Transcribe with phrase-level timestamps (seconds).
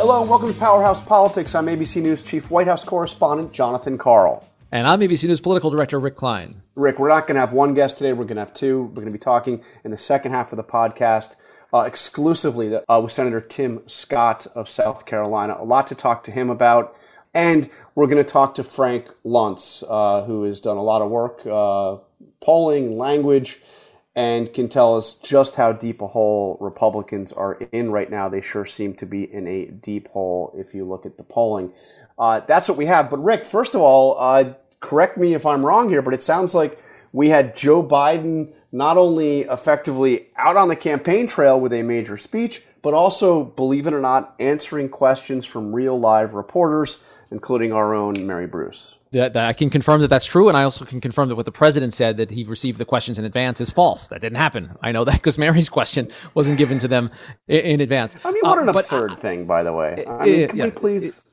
[0.00, 1.54] Hello and welcome to Powerhouse Politics.
[1.54, 4.48] I'm ABC News Chief White House Correspondent Jonathan Karl.
[4.72, 6.62] And I'm ABC News Political Director Rick Klein.
[6.74, 8.12] Rick, we're not going to have one guest today.
[8.12, 8.84] We're going to have two.
[8.84, 11.36] We're going to be talking in the second half of the podcast
[11.74, 15.56] uh, exclusively uh, with Senator Tim Scott of South Carolina.
[15.58, 16.96] A lot to talk to him about.
[17.34, 21.10] And we're going to talk to Frank Luntz, uh, who has done a lot of
[21.10, 21.98] work, uh,
[22.40, 23.60] polling, language,
[24.16, 28.28] and can tell us just how deep a hole Republicans are in right now.
[28.28, 31.72] They sure seem to be in a deep hole if you look at the polling.
[32.18, 33.08] Uh, that's what we have.
[33.08, 36.54] But Rick, first of all, uh, correct me if I'm wrong here, but it sounds
[36.54, 36.78] like
[37.12, 42.16] we had Joe Biden not only effectively out on the campaign trail with a major
[42.16, 47.94] speech, but also, believe it or not, answering questions from real live reporters, including our
[47.94, 48.98] own Mary Bruce.
[49.12, 51.46] That, that, I can confirm that that's true, and I also can confirm that what
[51.46, 54.08] the president said that he received the questions in advance is false.
[54.08, 54.70] That didn't happen.
[54.82, 57.10] I know that because Mary's question wasn't given to them
[57.48, 58.16] in, in advance.
[58.24, 60.04] I mean, what uh, an absurd thing, by the way.
[60.06, 61.24] I mean, can yeah, we please?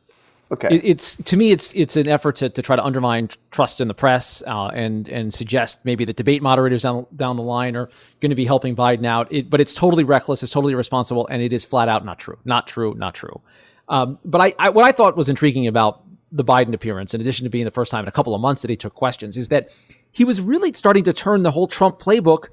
[0.51, 0.69] Okay.
[0.71, 3.87] It, it's to me, it's it's an effort to, to try to undermine trust in
[3.87, 7.89] the press uh, and and suggest maybe the debate moderators down down the line are
[8.21, 9.31] going to be helping Biden out.
[9.31, 10.43] It, but it's totally reckless.
[10.43, 12.37] It's totally irresponsible, and it is flat out not true.
[12.45, 12.93] Not true.
[12.93, 13.41] Not true.
[13.89, 17.45] Um, but I, I, what I thought was intriguing about the Biden appearance, in addition
[17.45, 19.47] to being the first time in a couple of months that he took questions, is
[19.47, 19.69] that
[20.11, 22.49] he was really starting to turn the whole Trump playbook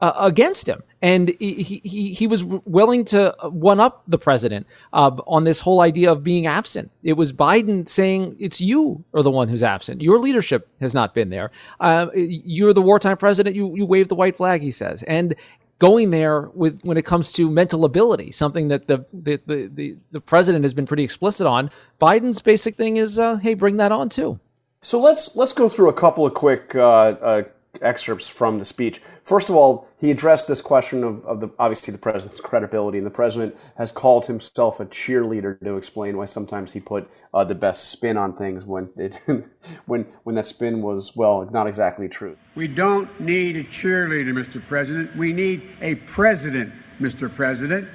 [0.00, 5.10] uh, against him, and he, he he was willing to one up the president uh,
[5.26, 6.90] on this whole idea of being absent.
[7.02, 10.02] It was Biden saying, "It's you are the one who's absent.
[10.02, 11.50] Your leadership has not been there.
[11.80, 13.56] Uh, you're the wartime president.
[13.56, 15.34] You you wave the white flag." He says, and
[15.80, 19.96] going there with when it comes to mental ability, something that the the the, the,
[20.12, 21.70] the president has been pretty explicit on.
[22.00, 24.38] Biden's basic thing is, uh, hey, bring that on too.
[24.82, 27.42] So let's let's go through a couple of quick uh, uh,
[27.80, 28.98] excerpts from the speech.
[29.24, 33.06] First of all, he addressed this question of, of the obviously the president's credibility, and
[33.06, 37.54] the president has called himself a cheerleader to explain why sometimes he put uh, the
[37.54, 39.20] best spin on things when it,
[39.86, 42.36] when when that spin was well not exactly true.
[42.54, 44.64] We don't need a cheerleader, Mr.
[44.64, 45.16] President.
[45.16, 47.32] We need a president, Mr.
[47.32, 47.88] President.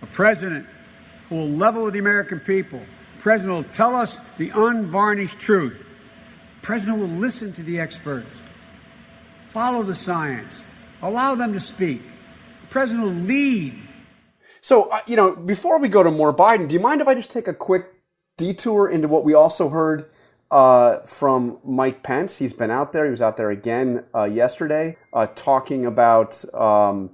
[0.00, 0.66] A president
[1.28, 2.80] who will level with the American people.
[3.18, 5.87] President will tell us the unvarnished truth
[6.62, 8.42] president will listen to the experts,
[9.42, 10.66] follow the science,
[11.02, 12.02] allow them to speak.
[12.62, 13.74] The president will lead.
[14.60, 17.14] So, uh, you know, before we go to more Biden, do you mind if I
[17.14, 17.86] just take a quick
[18.36, 20.10] detour into what we also heard
[20.50, 22.38] uh, from Mike Pence?
[22.38, 23.04] He's been out there.
[23.04, 26.44] He was out there again uh, yesterday, uh, talking about.
[26.54, 27.10] Um,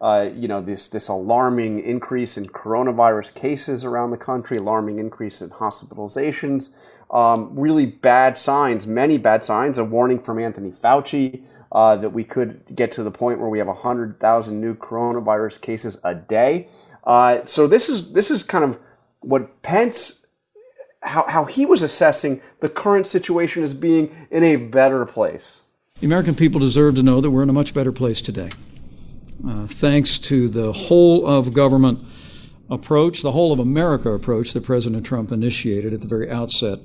[0.00, 5.40] uh, you know this this alarming increase in coronavirus cases around the country, alarming increase
[5.40, 6.76] in hospitalizations,
[7.14, 12.24] um, really bad signs, many bad signs, a warning from Anthony Fauci uh, that we
[12.24, 16.68] could get to the point where we have 100,000 new coronavirus cases a day.
[17.04, 18.80] Uh, so this is this is kind of
[19.20, 20.26] what Pence,
[21.02, 25.62] how, how he was assessing the current situation as being in a better place.
[26.00, 28.50] The American people deserve to know that we're in a much better place today.
[29.46, 32.00] Uh, thanks to the whole of government
[32.70, 36.78] approach, the whole of America approach that President Trump initiated at the very outset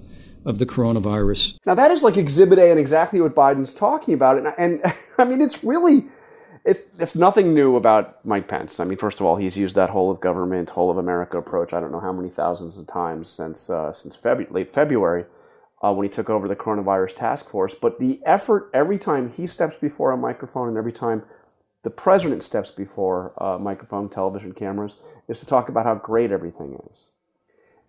[0.45, 1.57] of the coronavirus.
[1.65, 4.81] Now that is like Exhibit A and exactly what Biden's talking about, and, and
[5.17, 6.09] I mean it's really
[6.65, 8.79] it's it's nothing new about Mike Pence.
[8.79, 11.73] I mean, first of all, he's used that whole of government, whole of America approach.
[11.73, 15.25] I don't know how many thousands of times since uh, since Febu- late February
[15.81, 17.73] uh, when he took over the coronavirus task force.
[17.73, 21.23] But the effort every time he steps before a microphone and every time
[21.83, 26.77] the president steps before a microphone, television cameras, is to talk about how great everything
[26.89, 27.11] is.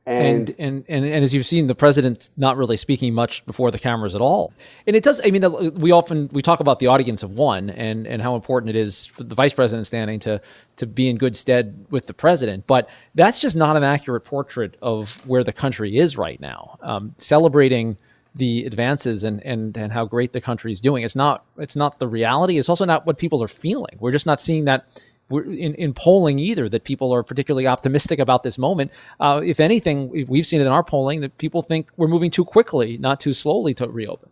[0.06, 3.79] And, and, and and as you've seen, the president's not really speaking much before the
[3.79, 4.52] cameras at all.
[4.87, 5.20] And it does.
[5.23, 8.70] I mean, we often we talk about the audience of one and and how important
[8.70, 10.41] it is for the vice president standing to
[10.79, 12.67] to be in good stead with the president.
[12.67, 16.79] But that's just not an accurate portrait of where the country is right now.
[16.81, 17.99] Um, celebrating
[18.35, 21.05] the advances and, and and how great the country is doing.
[21.05, 22.58] It's not it's not the reality.
[22.58, 23.96] It's also not what people are feeling.
[23.99, 24.87] We're just not seeing that
[25.31, 28.91] in, in polling either that people are particularly optimistic about this moment.
[29.19, 32.44] Uh, if anything, we've seen it in our polling that people think we're moving too
[32.44, 34.29] quickly, not too slowly to reopen.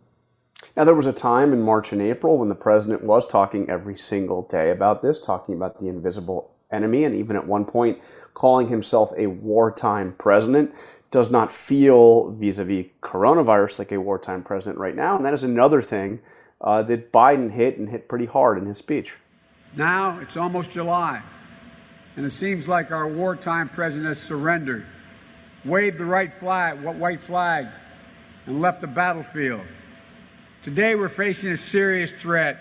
[0.75, 3.97] Now, there was a time in March and April when the president was talking every
[3.97, 7.99] single day about this, talking about the invisible enemy, and even at one point
[8.33, 10.73] calling himself a wartime president.
[11.11, 15.15] Does not feel vis a vis coronavirus like a wartime president right now.
[15.15, 16.19] And that is another thing
[16.61, 19.15] uh, that Biden hit and hit pretty hard in his speech.
[19.75, 21.21] Now it's almost July,
[22.15, 24.85] and it seems like our wartime president has surrendered,
[25.63, 27.67] waved the right flag, white flag,
[28.45, 29.61] and left the battlefield.
[30.63, 32.57] Today we're facing a serious threat,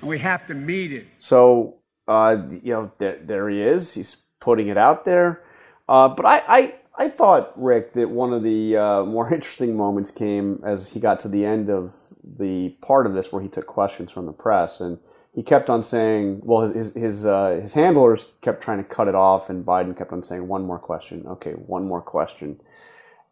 [0.00, 1.08] and we have to meet it.
[1.18, 3.94] So, uh, you know, there, there, he is.
[3.94, 5.42] He's putting it out there.
[5.88, 10.12] Uh, but I, I, I thought, Rick, that one of the uh, more interesting moments
[10.12, 11.92] came as he got to the end of
[12.22, 14.80] the part of this where he took questions from the press.
[14.80, 14.98] And
[15.36, 19.06] he kept on saying, well, his, his, his, uh, his handlers kept trying to cut
[19.06, 21.26] it off, and Biden kept on saying, one more question.
[21.26, 22.58] Okay, one more question.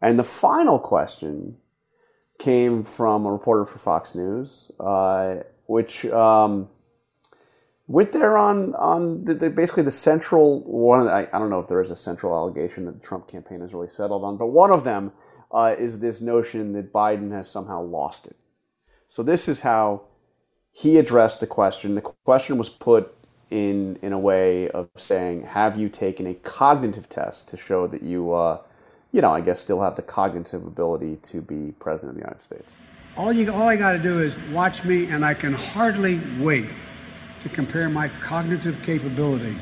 [0.03, 1.57] And the final question
[2.37, 6.69] came from a reporter for Fox News, uh, which um,
[7.87, 11.07] went there on on the, the, basically the central one.
[11.07, 13.61] The, I, I, don't know if there is a central allegation that the Trump campaign
[13.61, 15.11] has really settled on, but one of them
[15.51, 18.35] uh, is this notion that Biden has somehow lost it.
[19.07, 20.03] So this is how
[20.75, 21.95] he addressed the question.
[21.95, 23.15] The question was put
[23.49, 28.03] in in a way of saying, "Have you taken a cognitive test to show that
[28.03, 28.57] you?" Uh,
[29.13, 32.41] you know, I guess still have the cognitive ability to be president of the United
[32.41, 32.73] States.
[33.15, 36.67] All you, all I got to do is watch me, and I can hardly wait
[37.39, 39.55] to compare my cognitive capability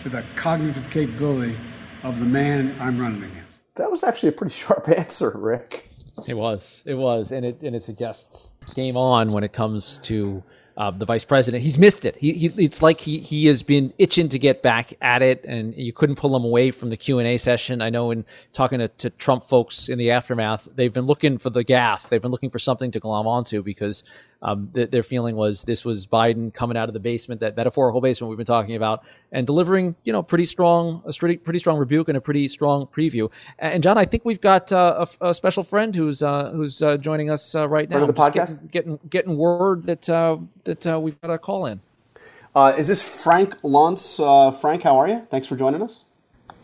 [0.00, 1.56] to the cognitive capability
[2.02, 3.58] of the man I'm running against.
[3.76, 5.92] That was actually a pretty sharp answer, Rick.
[6.28, 6.82] It was.
[6.86, 10.42] It was, and it and it suggests game on when it comes to
[10.76, 11.62] uh, the vice president.
[11.62, 12.16] He's missed it.
[12.16, 15.74] He, he, it's like he, he has been itching to get back at it, and
[15.74, 17.80] you couldn't pull him away from the Q and A session.
[17.80, 21.50] I know in talking to, to Trump folks in the aftermath, they've been looking for
[21.50, 22.08] the gaffe.
[22.08, 24.04] They've been looking for something to glom onto because
[24.42, 28.00] um, th- their feeling was this was Biden coming out of the basement, that metaphorical
[28.00, 31.78] basement we've been talking about, and delivering, you know, pretty strong, a pretty, pretty strong
[31.78, 33.30] rebuke and a pretty strong preview.
[33.58, 36.96] And John, I think we've got uh, a, a, special friend who's uh, who's uh,
[36.96, 38.00] joining us uh, right now.
[38.00, 41.66] For the podcast, getting, getting, getting word that uh, that uh, we've got a call
[41.66, 41.80] in.
[42.78, 44.60] is this Frank Luntz?
[44.60, 45.26] Frank, how are you?
[45.30, 46.04] Thanks for joining us.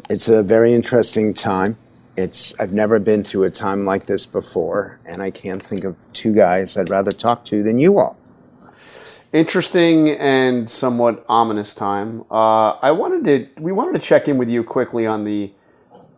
[0.08, 1.76] It's a very interesting time.
[2.16, 5.96] It's I've never been through a time like this before, and I can't think of
[6.12, 8.16] two guys I'd rather talk to than you all.
[9.32, 12.24] Interesting and somewhat ominous time.
[12.30, 15.52] Uh, I wanted to we wanted to check in with you quickly on the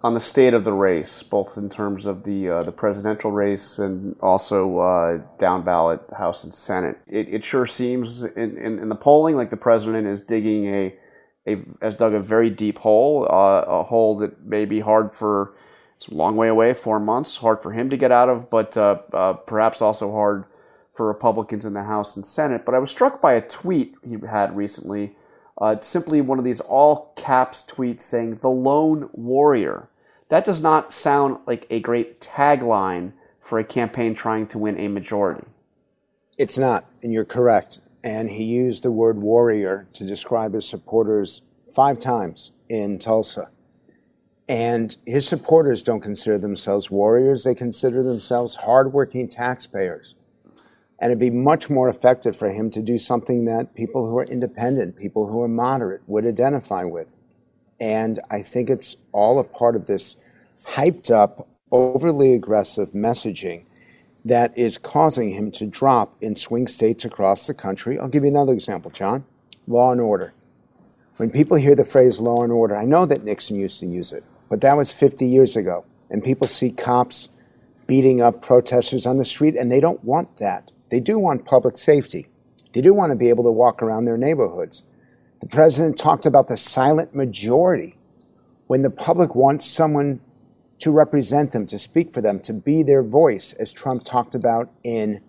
[0.03, 3.79] on the state of the race, both in terms of the uh, the presidential race
[3.79, 6.99] and also uh, down ballot House and Senate.
[7.07, 10.95] It, it sure seems in, in, in, the polling like the president is digging a,
[11.47, 15.55] a has dug a very deep hole, uh, a hole that may be hard for
[15.97, 18.77] it's a long way away, four months, hard for him to get out of, but
[18.77, 20.45] uh, uh, perhaps also hard
[20.93, 22.65] for Republicans in the House and Senate.
[22.65, 25.17] But I was struck by a tweet he had recently,
[25.59, 29.89] uh, simply one of these all caps tweets saying, the lone warrior.
[30.29, 34.89] That does not sound like a great tagline for a campaign trying to win a
[34.89, 35.47] majority.
[36.39, 37.79] It's not, and you're correct.
[38.03, 41.43] And he used the word warrior to describe his supporters
[41.73, 43.51] five times in Tulsa.
[44.49, 50.17] And his supporters don't consider themselves warriors, they consider themselves hardworking taxpayers.
[50.99, 54.25] And it'd be much more effective for him to do something that people who are
[54.25, 57.15] independent, people who are moderate, would identify with.
[57.81, 60.17] And I think it's all a part of this
[60.69, 63.65] hyped up, overly aggressive messaging
[64.25, 67.99] that is causing him to drop in swing states across the country.
[67.99, 69.25] I'll give you another example, John
[69.67, 70.35] law and order.
[71.17, 74.13] When people hear the phrase law and order, I know that Nixon used to use
[74.13, 74.25] it.
[74.55, 75.85] But that was 50 years ago.
[76.09, 77.29] And people see cops
[77.89, 80.73] beating up protesters on the street, and they don't want that.
[80.91, 82.29] They do want public safety.
[82.73, 84.85] They do want to be able to walk around their neighborhoods.
[85.41, 87.97] The president talked about the silent majority
[88.69, 90.21] when the public wants someone
[90.79, 94.71] to represent them, to speak for them, to be their voice, as Trump talked about
[94.85, 95.21] in,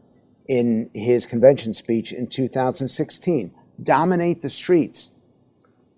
[0.48, 3.51] in his convention speech in 2016.
[3.82, 5.14] Dominate the streets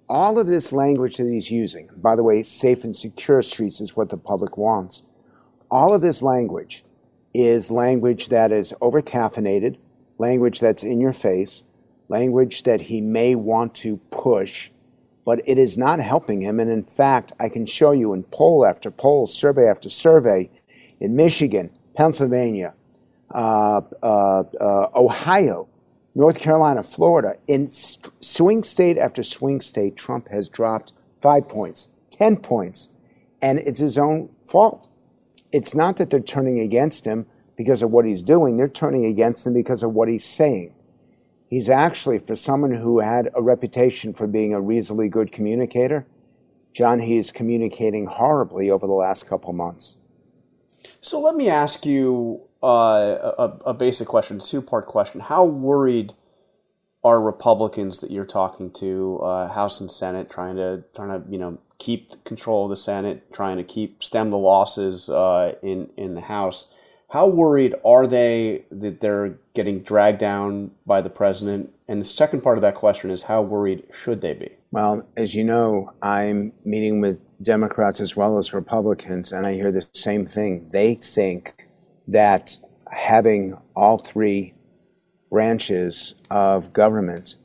[0.09, 3.95] all of this language that he's using, by the way, safe and secure streets is
[3.95, 5.03] what the public wants.
[5.69, 6.85] All of this language
[7.33, 9.77] is language that is over caffeinated,
[10.17, 11.63] language that's in your face,
[12.09, 14.69] language that he may want to push,
[15.25, 16.59] but it is not helping him.
[16.59, 20.49] And in fact, I can show you in poll after poll, survey after survey,
[20.99, 22.73] in Michigan, Pennsylvania,
[23.33, 25.67] uh, uh, uh, Ohio,
[26.17, 32.37] North Carolina, Florida, in swing state after swing state, Trump has dropped five points, 10
[32.37, 32.89] points,
[33.39, 34.89] and it's his own fault.
[35.51, 39.45] It's not that they're turning against him, because of what he's doing, they're turning against
[39.45, 40.73] him because of what he's saying.
[41.51, 46.07] He's actually, for someone who had a reputation for being a reasonably good communicator,
[46.73, 49.97] John, he is communicating horribly over the last couple months.
[50.99, 55.21] So let me ask you uh, a, a basic question, two part question.
[55.21, 56.13] How worried
[57.01, 61.37] are Republicans that you're talking to, uh, House and Senate, trying to trying to you
[61.37, 66.15] know keep control of the Senate, trying to keep stem the losses uh, in in
[66.15, 66.73] the House?
[67.11, 71.73] How worried are they that they're getting dragged down by the president?
[71.87, 74.49] And the second part of that question is how worried should they be?
[74.71, 79.71] Well, as you know, I'm meeting with Democrats as well as Republicans, and I hear
[79.71, 80.67] the same thing.
[80.73, 81.66] They think
[82.07, 82.57] that
[82.91, 84.53] having all three
[85.29, 87.35] branches of government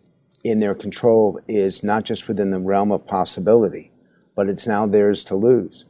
[0.45, 3.91] in their control is not just within the realm of possibility,
[4.35, 5.85] but it's now theirs to lose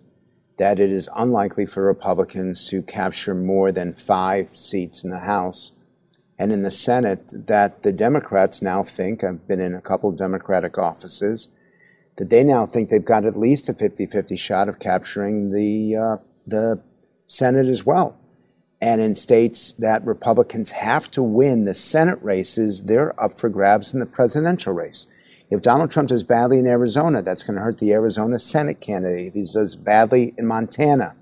[0.62, 5.72] that it is unlikely for Republicans to capture more than five seats in the House.
[6.38, 10.16] And in the Senate, that the Democrats now think, I've been in a couple of
[10.16, 11.48] Democratic offices,
[12.16, 15.96] that they now think they've got at least a 50 50 shot of capturing the,
[15.96, 16.80] uh, the
[17.26, 18.18] Senate as well.
[18.82, 23.94] And in states that Republicans have to win the Senate races, they're up for grabs
[23.94, 25.06] in the presidential race.
[25.50, 29.28] If Donald Trump does badly in Arizona, that's going to hurt the Arizona Senate candidate.
[29.28, 31.14] If he does badly in Montana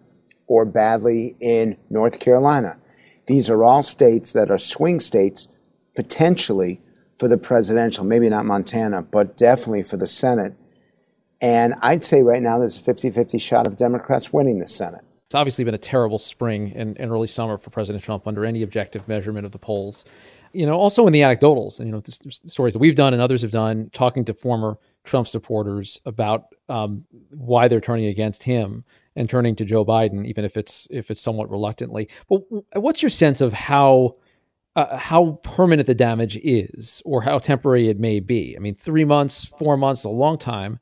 [0.47, 2.79] or badly in North Carolina,
[3.27, 5.49] these are all states that are swing states
[5.95, 6.81] potentially
[7.19, 10.55] for the presidential, maybe not Montana, but definitely for the Senate.
[11.43, 15.05] And I'd say right now there's a 50 50 shot of Democrats winning the Senate.
[15.31, 18.63] It's obviously been a terrible spring and, and early summer for President Trump under any
[18.63, 20.05] objective measurement of the polls
[20.53, 22.13] you know, also in the anecdotals, and you know, the
[22.47, 27.05] stories that we've done and others have done, talking to former Trump supporters about um,
[27.31, 28.85] why they're turning against him
[29.17, 32.09] and turning to Joe Biden, even if it's if it's somewhat reluctantly.
[32.29, 32.43] But
[32.75, 34.17] what's your sense of how
[34.77, 38.57] uh, how permanent the damage is, or how temporary it may be?
[38.57, 40.81] I mean, three months, four months, a long time.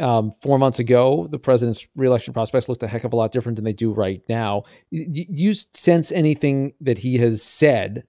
[0.00, 3.56] Um, four months ago, the president's reelection prospects looked a heck of a lot different
[3.56, 4.64] than they do right now.
[4.90, 8.04] Do you sense anything that he has said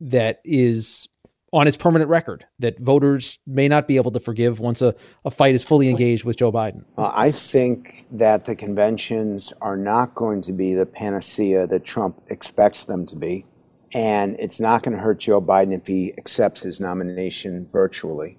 [0.00, 1.08] that is
[1.52, 4.94] on his permanent record that voters may not be able to forgive once a,
[5.24, 6.84] a fight is fully engaged with Joe Biden?
[6.96, 12.84] I think that the conventions are not going to be the panacea that Trump expects
[12.84, 13.46] them to be.
[13.92, 18.38] And it's not going to hurt Joe Biden if he accepts his nomination virtually.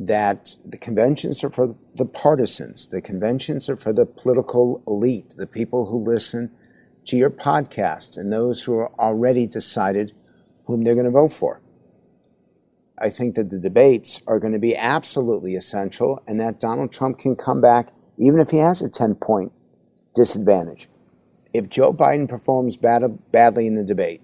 [0.00, 5.46] That the conventions are for the partisans, the conventions are for the political elite, the
[5.46, 6.52] people who listen
[7.06, 10.12] to your podcast, and those who are already decided
[10.66, 11.60] whom they're going to vote for.
[13.00, 17.18] I think that the debates are going to be absolutely essential and that Donald Trump
[17.18, 19.52] can come back even if he has a 10 point
[20.14, 20.88] disadvantage.
[21.54, 24.20] If Joe Biden performs bad, badly in the debate,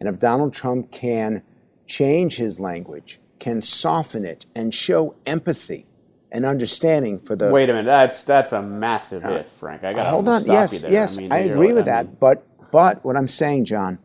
[0.00, 1.42] and if Donald Trump can
[1.86, 5.84] change his language, can soften it, and show empathy
[6.30, 7.50] and understanding for the.
[7.50, 9.82] Wait a minute, that's that's a massive uh, if, Frank.
[9.82, 10.44] I got hold on.
[10.46, 12.20] yes, yes, I, mean, I agree with that.
[12.20, 13.98] But but what I'm saying, John,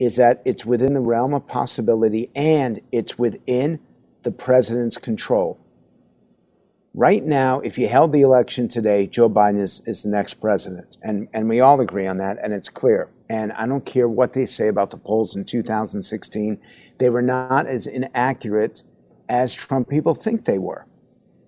[0.00, 3.78] is that it's within the realm of possibility and it's within
[4.24, 5.60] the president's control.
[6.92, 10.96] Right now, if you held the election today, Joe Biden is, is the next president.
[11.02, 13.08] And, and we all agree on that, and it's clear.
[13.28, 16.58] And I don't care what they say about the polls in 2016,
[17.00, 18.82] they were not as inaccurate
[19.28, 20.86] as Trump people think they were.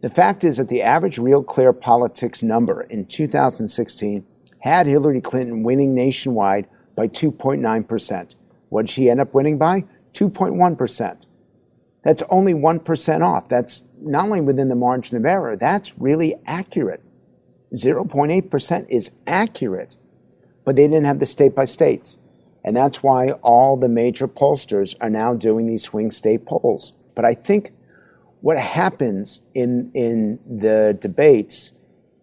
[0.01, 4.27] The fact is that the average Real Clear Politics number in 2016
[4.61, 6.67] had Hillary Clinton winning nationwide
[6.97, 8.35] by 2.9%.
[8.71, 9.85] What did she end up winning by?
[10.15, 11.27] 2.1%.
[12.03, 13.49] That's only 1% off.
[13.49, 17.03] That's not only within the margin of error, that's really accurate.
[17.75, 19.97] 0.8% is accurate,
[20.65, 22.19] but they didn't have the state by states.
[22.65, 26.93] And that's why all the major pollsters are now doing these swing state polls.
[27.15, 27.73] But I think
[28.41, 31.73] what happens in, in the debates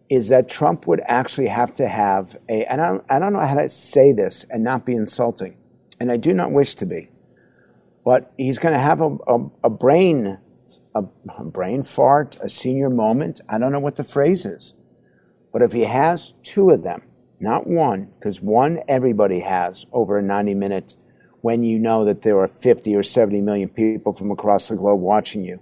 [0.10, 3.46] is that Trump would actually have to have a, and I don't, I don't know
[3.46, 5.58] how to say this and not be insulting
[6.00, 7.10] and I do not wish to be.
[8.06, 10.40] But he's going to have a, a, a brain,
[10.96, 11.04] a,
[11.38, 13.42] a brain fart, a senior moment.
[13.50, 14.74] I don't know what the phrase is.
[15.52, 17.04] But if he has two of them,
[17.40, 20.96] not one, because one everybody has over a 90 minutes
[21.42, 25.00] when you know that there are 50 or 70 million people from across the globe
[25.00, 25.62] watching you.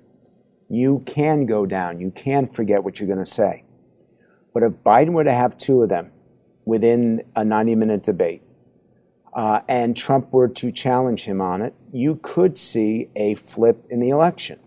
[0.69, 1.99] You can go down.
[1.99, 3.63] You can forget what you're going to say.
[4.53, 6.11] But if Biden were to have two of them
[6.65, 8.41] within a 90 minute debate,
[9.33, 13.99] uh, and Trump were to challenge him on it, you could see a flip in
[13.99, 14.59] the election.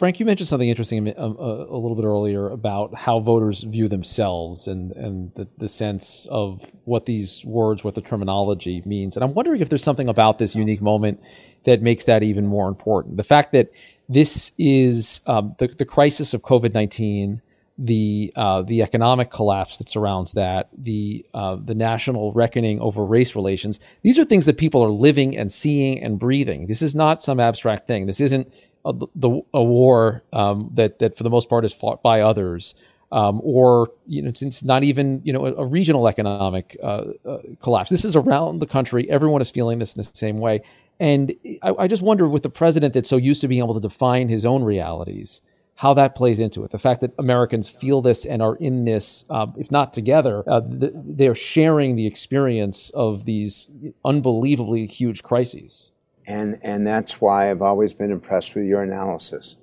[0.00, 3.86] Frank, you mentioned something interesting a, a, a, little bit earlier about how voters view
[3.86, 9.14] themselves and, and the, the sense of what these words, what the terminology means.
[9.14, 11.20] And I'm wondering if there's something about this unique moment
[11.64, 13.18] that makes that even more important.
[13.18, 13.70] The fact that
[14.08, 17.42] this is um, the, the crisis of COVID 19
[17.82, 23.34] the uh, the economic collapse that surrounds that, the uh, the national reckoning over race
[23.34, 23.80] relations.
[24.02, 26.66] These are things that people are living and seeing and breathing.
[26.66, 28.04] This is not some abstract thing.
[28.06, 28.52] This isn't
[28.84, 32.74] a, the, a war um, that that for the most part is fought by others,
[33.12, 37.38] um, or you know, it's, not even you know a, a regional economic uh, uh,
[37.62, 37.90] collapse.
[37.90, 39.08] This is around the country.
[39.10, 40.62] Everyone is feeling this in the same way,
[40.98, 43.80] and I, I just wonder with the president that's so used to being able to
[43.80, 45.42] define his own realities
[45.80, 46.70] how that plays into it.
[46.70, 50.60] The fact that Americans feel this and are in this, uh, if not together, uh,
[50.60, 53.70] th- they're sharing the experience of these
[54.04, 55.90] unbelievably huge crises.
[56.26, 59.56] And, and that's why I've always been impressed with your analysis,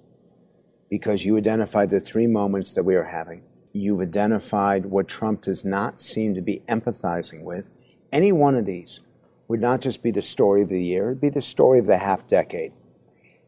[0.89, 3.43] because you identified the three moments that we are having.
[3.73, 7.69] You've identified what Trump does not seem to be empathizing with.
[8.11, 9.01] Any one of these
[9.47, 11.99] would not just be the story of the year, it'd be the story of the
[11.99, 12.73] half decade.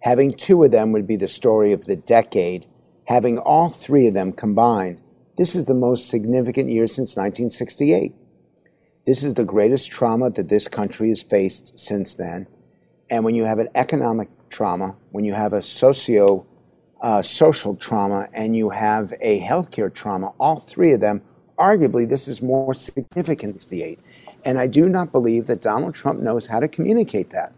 [0.01, 2.65] Having two of them would be the story of the decade.
[3.05, 5.01] Having all three of them combined,
[5.35, 8.13] this is the most significant year since 1968.
[9.05, 12.47] This is the greatest trauma that this country has faced since then.
[13.09, 16.45] And when you have an economic trauma, when you have a socio
[17.01, 21.21] uh, social trauma, and you have a healthcare trauma, all three of them,
[21.57, 23.99] arguably, this is more significant than 68.
[24.45, 27.53] And I do not believe that Donald Trump knows how to communicate that.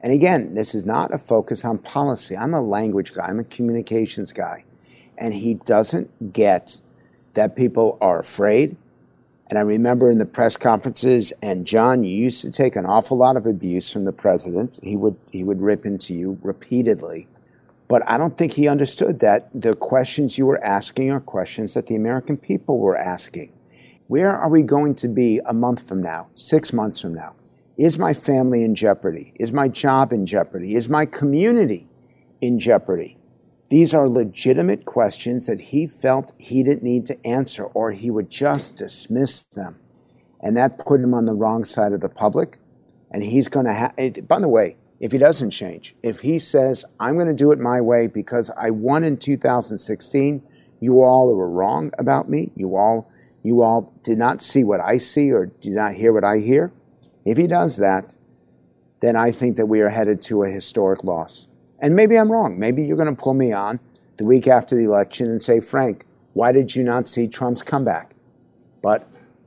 [0.00, 2.36] And again, this is not a focus on policy.
[2.36, 4.64] I'm a language guy, I'm a communications guy.
[5.16, 6.80] And he doesn't get
[7.34, 8.76] that people are afraid.
[9.52, 13.18] And I remember in the press conferences, and John, you used to take an awful
[13.18, 14.78] lot of abuse from the president.
[14.82, 17.28] He would, he would rip into you repeatedly.
[17.86, 21.86] But I don't think he understood that the questions you were asking are questions that
[21.86, 23.52] the American people were asking.
[24.06, 27.34] Where are we going to be a month from now, six months from now?
[27.76, 29.34] Is my family in jeopardy?
[29.38, 30.76] Is my job in jeopardy?
[30.76, 31.88] Is my community
[32.40, 33.18] in jeopardy?
[33.72, 38.28] These are legitimate questions that he felt he didn't need to answer or he would
[38.28, 39.78] just dismiss them.
[40.42, 42.58] And that put him on the wrong side of the public.
[43.10, 46.84] And he's going to have, by the way, if he doesn't change, if he says,
[47.00, 50.42] I'm going to do it my way because I won in 2016,
[50.78, 52.52] you all were wrong about me.
[52.54, 53.10] You all,
[53.42, 56.72] you all did not see what I see or did not hear what I hear.
[57.24, 58.16] If he does that,
[59.00, 61.46] then I think that we are headed to a historic loss.
[61.82, 62.58] And maybe I'm wrong.
[62.58, 63.80] Maybe you're going to pull me on
[64.16, 68.14] the week after the election and say, Frank, why did you not see Trump's comeback?
[68.80, 69.06] But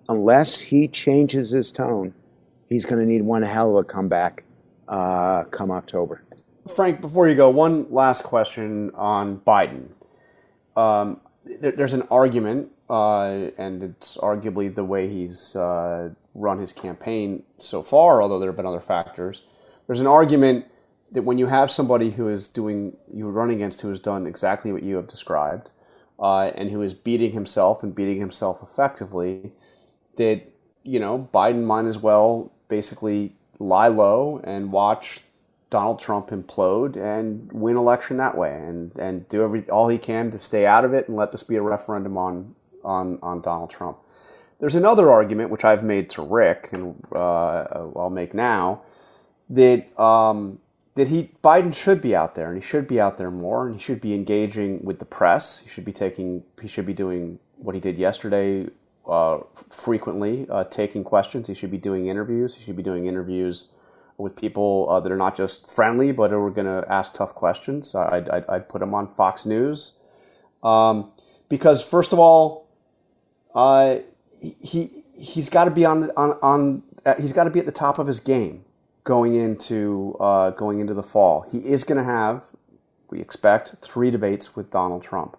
[0.09, 2.13] unless he changes his tone,
[2.67, 4.43] he's going to need one hell of a comeback
[4.89, 6.23] uh, come October.
[6.67, 9.89] Frank, before you go, one last question on Biden.
[10.75, 16.73] Um, there, there's an argument, uh, and it's arguably the way he's uh, run his
[16.73, 19.43] campaign so far, although there have been other factors.
[19.87, 20.65] There's an argument
[21.15, 24.73] that when you have somebody who is doing, you run against who has done exactly
[24.73, 25.71] what you have described,
[26.19, 29.53] uh, and who is beating himself and beating himself effectively,
[30.17, 30.41] that,
[30.83, 35.21] you know, Biden might as well basically lie low and watch
[35.69, 40.31] Donald Trump implode and win election that way and, and do every all he can
[40.31, 43.69] to stay out of it and let this be a referendum on on, on Donald
[43.69, 43.97] Trump.
[44.59, 47.63] There's another argument which I've made to Rick, and uh,
[47.95, 48.83] I'll make now,
[49.49, 50.59] that um,
[50.95, 53.75] that he Biden should be out there, and he should be out there more, and
[53.75, 55.59] he should be engaging with the press.
[55.59, 58.67] He should be taking, he should be doing what he did yesterday
[59.07, 61.47] uh, frequently, uh, taking questions.
[61.47, 62.55] He should be doing interviews.
[62.55, 63.73] He should be doing interviews
[64.17, 67.93] with people uh, that are not just friendly, but are going to ask tough questions.
[67.93, 69.99] I'd, I'd, I'd, put him on Fox News.
[70.63, 71.11] Um,
[71.49, 72.67] because, first of all,
[73.53, 73.97] uh,
[74.61, 77.71] he he's got to be on on on uh, he's got to be at the
[77.71, 78.64] top of his game
[79.05, 81.45] going into uh, going into the fall.
[81.49, 82.43] He is going to have,
[83.09, 85.37] we expect, three debates with Donald Trump.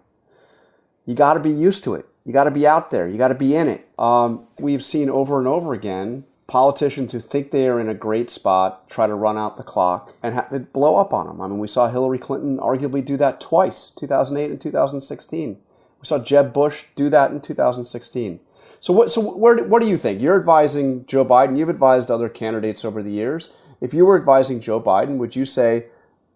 [1.04, 2.06] You got to be used to it.
[2.24, 3.06] You got to be out there.
[3.06, 3.88] You got to be in it.
[3.98, 8.30] Um, we've seen over and over again politicians who think they are in a great
[8.30, 11.40] spot try to run out the clock and ha- blow up on them.
[11.40, 15.58] I mean, we saw Hillary Clinton arguably do that twice, 2008 and 2016.
[16.00, 18.40] We saw Jeb Bush do that in 2016.
[18.86, 19.10] So what?
[19.10, 19.64] So where?
[19.64, 20.22] What do you think?
[20.22, 21.58] You're advising Joe Biden.
[21.58, 23.52] You've advised other candidates over the years.
[23.80, 25.86] If you were advising Joe Biden, would you say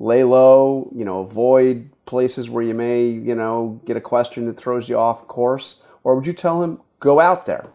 [0.01, 0.91] lay low?
[0.93, 4.99] You know, avoid places where you may you know get a question that throws you
[4.99, 7.71] off course, or would you tell him go out there?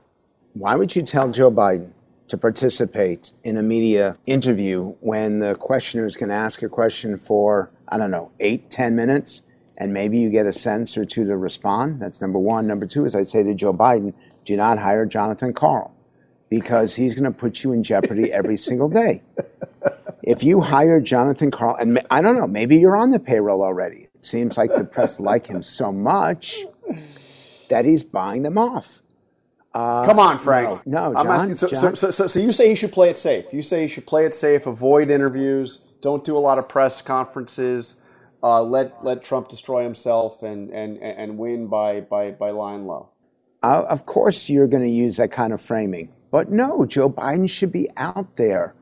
[0.52, 1.92] Why would you tell Joe Biden
[2.28, 7.18] to participate in a media interview when the questioner is going to ask a question
[7.18, 9.44] for I don't know eight ten minutes,
[9.78, 12.02] and maybe you get a sense or two to respond.
[12.02, 12.68] That's number one.
[12.68, 14.14] Number two is I'd say to Joe Biden,
[14.46, 15.96] do not hire Jonathan Karl
[16.50, 19.22] because he's going to put you in jeopardy every single day.
[20.24, 24.08] If you hire Jonathan Karl, and I don't know, maybe you're on the payroll already.
[24.16, 26.60] It seems like the press like him so much
[27.70, 29.02] that he's buying them off.
[29.74, 30.88] Uh, Come on, Frank.
[30.88, 31.56] No, no I'm John, asking.
[31.58, 33.52] So, John, so, so, so you say he should play it safe.
[33.52, 37.02] You say he should play it safe, avoid interviews, don't do a lot of press
[37.02, 38.00] conferences,
[38.42, 43.10] uh, let let Trump destroy himself and and and win by by by lying low.
[43.66, 47.50] Uh, of course, you're going to use that kind of framing, but no, Joe Biden
[47.50, 48.76] should be out there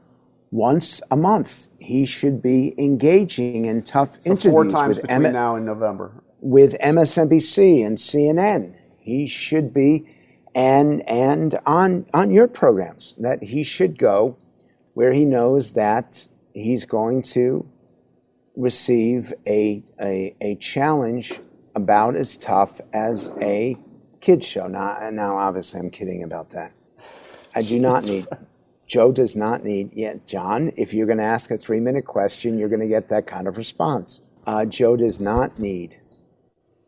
[0.51, 1.69] once a month.
[1.79, 5.65] He should be engaging in tough so interviews four times with between M- now and
[5.65, 8.75] November with MSNBC and CNN.
[8.99, 10.05] He should be
[10.53, 14.37] and and on on your programs that he should go
[14.95, 17.65] where he knows that he's going to
[18.57, 21.39] receive a, a, a challenge
[21.73, 23.77] about as tough as a
[24.23, 24.67] kid show.
[24.67, 26.71] Now, now, obviously, I'm kidding about that.
[27.53, 28.25] I do not need,
[28.87, 32.57] Joe does not need, yeah, John, if you're going to ask a three minute question,
[32.57, 34.21] you're going to get that kind of response.
[34.47, 35.99] Uh, Joe does not need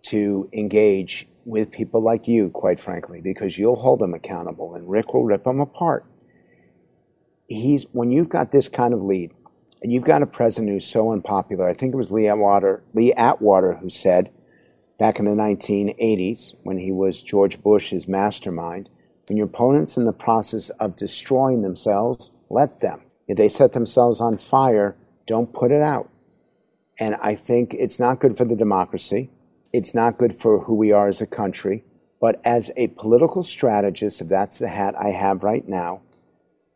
[0.08, 5.14] to engage with people like you, quite frankly, because you'll hold them accountable and Rick
[5.14, 6.06] will rip them apart.
[7.48, 9.32] He's, when you've got this kind of lead,
[9.84, 11.70] and you've got a president who's so unpopular.
[11.70, 14.32] I think it was Lee Atwater, Lee Atwater who said
[14.98, 18.90] back in the 1980s when he was George Bush's mastermind,
[19.28, 23.02] when your opponent's in the process of destroying themselves, let them.
[23.28, 26.10] If they set themselves on fire, don't put it out.
[27.00, 29.30] And I think it's not good for the democracy.
[29.74, 31.84] It's not good for who we are as a country.
[32.22, 36.02] But as a political strategist, if that's the hat I have right now,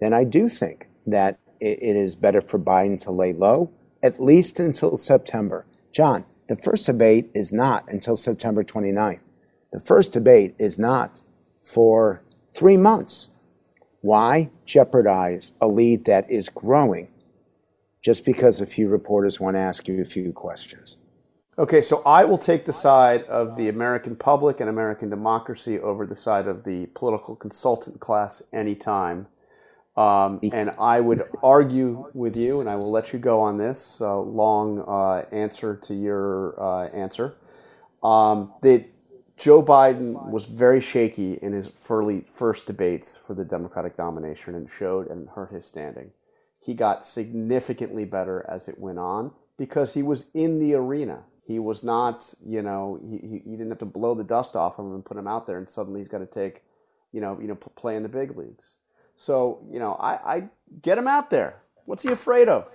[0.02, 4.60] then I do think that it is better for Biden to lay low, at least
[4.60, 5.66] until September.
[5.92, 9.20] John, the first debate is not until September 29th.
[9.72, 11.22] The first debate is not
[11.62, 13.30] for three months.
[14.02, 17.10] Why jeopardize a lead that is growing
[18.02, 20.98] just because a few reporters want to ask you a few questions?
[21.60, 26.08] Okay, so I will take the side of the American public and American democracy over
[26.08, 29.28] the side of the political consultant class anytime.
[30.00, 34.00] Um, and I would argue with you, and I will let you go on this
[34.00, 37.36] uh, long uh, answer to your uh, answer,
[38.02, 38.86] um, that
[39.36, 44.70] Joe Biden was very shaky in his early first debates for the Democratic nomination and
[44.70, 46.12] showed and hurt his standing.
[46.66, 51.24] He got significantly better as it went on because he was in the arena.
[51.46, 54.80] He was not, you know, he, he, he didn't have to blow the dust off
[54.80, 56.64] him and put him out there, and suddenly he's got to take,
[57.12, 58.78] you know, you know, play in the big leagues.
[59.20, 60.50] So, you know, I, I
[60.82, 61.62] get him out there.
[61.84, 62.70] What's he afraid of?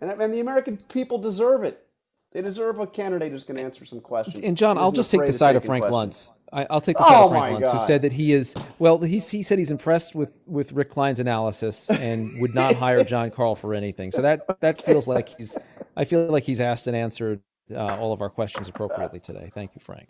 [0.00, 1.86] And, and the American people deserve it.
[2.32, 4.44] They deserve a candidate who's going to answer some questions.
[4.44, 6.32] And John, I'll just take the side of Frank Luntz.
[6.52, 7.78] I, will take the oh side of Frank Luntz, God.
[7.78, 9.00] who said that he is well.
[9.02, 13.30] He's, he said he's impressed with with Rick Klein's analysis and would not hire John
[13.30, 14.10] Karl for anything.
[14.10, 15.56] So that that feels like he's.
[15.96, 17.40] I feel like he's asked and answered
[17.72, 19.52] uh, all of our questions appropriately today.
[19.54, 20.08] Thank you, Frank.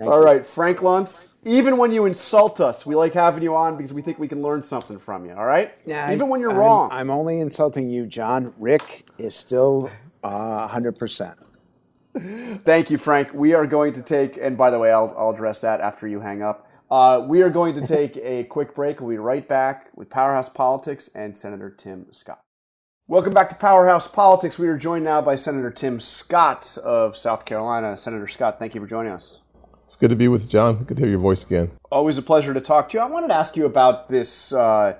[0.00, 1.36] All right, Frank Luntz.
[1.44, 4.42] Even when you insult us, we like having you on because we think we can
[4.42, 5.32] learn something from you.
[5.32, 5.72] All right.
[5.84, 6.88] Yeah, Even when you're I'm, wrong.
[6.92, 8.54] I'm only insulting you, John.
[8.58, 9.90] Rick is still
[10.24, 11.36] uh, 100%.
[12.64, 13.32] Thank you, Frank.
[13.34, 16.20] We are going to take, and by the way, I'll, I'll address that after you
[16.20, 16.68] hang up.
[16.90, 19.00] Uh, we are going to take a quick break.
[19.00, 22.40] We'll be right back with Powerhouse Politics and Senator Tim Scott.
[23.10, 24.58] Welcome back to Powerhouse Politics.
[24.58, 27.96] We are joined now by Senator Tim Scott of South Carolina.
[27.96, 29.40] Senator Scott, thank you for joining us.
[29.84, 30.84] It's good to be with you, John.
[30.84, 31.70] Good to hear your voice again.
[31.90, 33.02] Always a pleasure to talk to you.
[33.02, 34.52] I wanted to ask you about this.
[34.52, 34.98] Uh,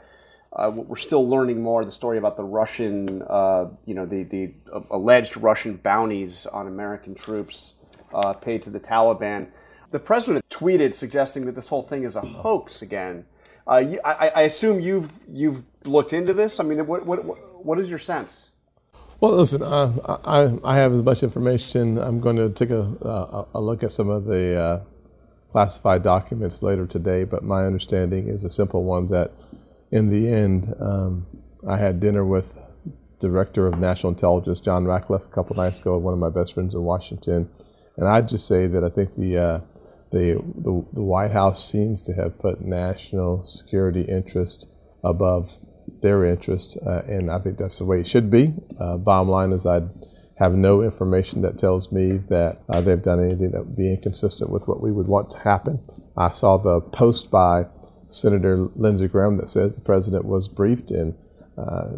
[0.55, 4.55] uh, we're still learning more the story about the Russian, uh, you know, the the
[4.91, 7.75] alleged Russian bounties on American troops
[8.15, 9.49] uh, paid to the Taliban.
[9.91, 13.27] The president tweeted suggesting that this whole thing is a hoax again.
[13.69, 16.61] Uh, you, I, I, assume you've you've looked into this.
[16.61, 17.19] I mean, what what
[17.65, 18.51] what is your sense?
[19.21, 19.93] Well, listen, uh,
[20.25, 21.99] I I have as much information.
[21.99, 24.81] I'm going to take a a, a look at some of the uh,
[25.51, 27.25] classified documents later today.
[27.25, 29.33] But my understanding is a simple one that,
[29.91, 31.27] in the end, um,
[31.69, 32.57] I had dinner with
[33.19, 36.75] Director of National Intelligence John Ratcliffe a couple nights ago, one of my best friends
[36.75, 37.51] in Washington,
[37.97, 39.61] and I'd just say that I think the uh,
[40.11, 44.69] the, the, the White House seems to have put national security interest
[45.05, 45.59] above
[46.01, 48.55] their interest, uh, and I think that's the way it should be.
[48.79, 49.83] Uh, bottom line is, I
[50.37, 54.51] have no information that tells me that uh, they've done anything that would be inconsistent
[54.51, 55.81] with what we would want to happen.
[56.17, 57.67] I saw the post by
[58.09, 61.15] Senator Lindsey Graham that says the president was briefed, and
[61.57, 61.91] uh,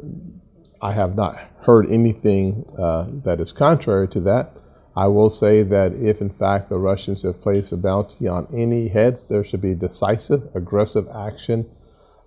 [0.80, 4.56] I have not heard anything uh, that is contrary to that.
[4.96, 8.88] I will say that if, in fact, the Russians have placed a bounty on any
[8.88, 11.70] heads, there should be decisive, aggressive action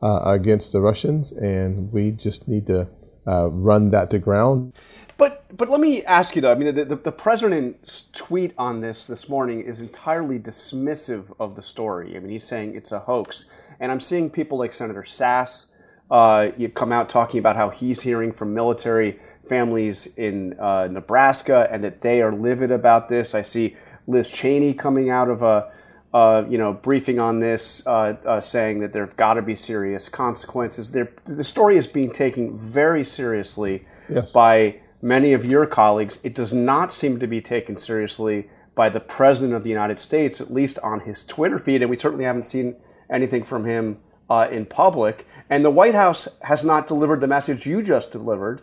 [0.04, 2.88] uh, against the Russians, and we just need to
[3.26, 4.74] uh, run that to ground.
[5.18, 6.52] But but let me ask you though.
[6.52, 11.56] I mean, the, the, the, president's tweet on this this morning is entirely dismissive of
[11.56, 12.16] the story.
[12.16, 15.68] I mean, he's saying it's a hoax, and I'm seeing people like Senator Sasse
[16.14, 21.68] uh, you come out talking about how he's hearing from military families in uh, Nebraska
[21.72, 23.34] and that they are livid about this.
[23.34, 25.72] I see Liz Cheney coming out of a
[26.14, 30.10] uh, you know briefing on this, uh, uh, saying that there've got to be serious
[30.10, 30.92] consequences.
[30.92, 34.32] There, the story is being taken very seriously yes.
[34.32, 36.20] by many of your colleagues.
[36.24, 40.40] It does not seem to be taken seriously by the president of the United States,
[40.42, 42.76] at least on his Twitter feed, and we certainly haven't seen
[43.10, 44.00] anything from him
[44.30, 45.28] uh, in public.
[45.50, 48.62] And the White House has not delivered the message you just delivered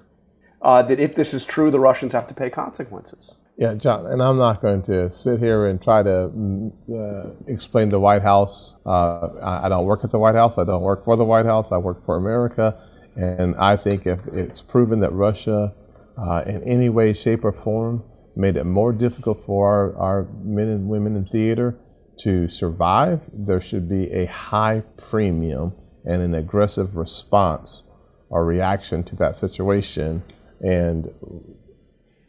[0.63, 3.37] uh, that if this is true, the Russians have to pay consequences.
[3.61, 7.91] Yeah, John, and I'm not going to sit here and try to mm, uh, explain
[7.91, 8.77] the White House.
[8.87, 10.57] Uh, I, don't work at the White House.
[10.57, 11.71] I don't work for the White House.
[11.71, 12.83] I work for America.
[13.17, 15.73] And I think if it's proven that Russia,
[16.17, 18.03] uh, in any way, shape, or form,
[18.35, 21.79] made it more difficult for our, our men and women in theater
[22.21, 25.75] to survive, there should be a high premium
[26.07, 27.85] and an aggressive response
[28.31, 30.23] or reaction to that situation.
[30.63, 31.11] And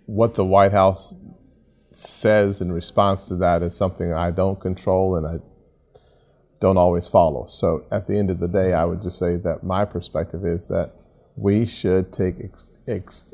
[0.05, 1.15] what the White House
[1.91, 5.39] says in response to that is something I don't control and I
[6.59, 7.45] don't always follow.
[7.45, 10.67] So at the end of the day, I would just say that my perspective is
[10.69, 10.93] that
[11.35, 13.25] we should take ex- ex-